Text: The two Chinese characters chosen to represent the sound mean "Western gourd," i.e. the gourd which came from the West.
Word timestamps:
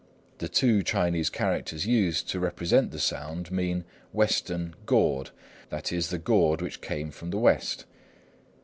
The 0.39 0.49
two 0.49 0.81
Chinese 0.81 1.29
characters 1.29 1.83
chosen 1.85 2.27
to 2.29 2.39
represent 2.39 2.89
the 2.89 2.97
sound 2.97 3.51
mean 3.51 3.83
"Western 4.13 4.73
gourd," 4.87 5.29
i.e. 5.71 5.97
the 5.99 6.17
gourd 6.17 6.59
which 6.59 6.81
came 6.81 7.11
from 7.11 7.29
the 7.29 7.37
West. 7.37 7.85